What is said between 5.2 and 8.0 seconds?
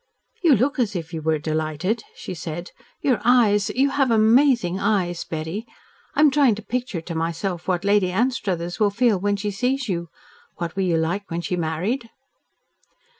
Betty! I am trying to picture to myself what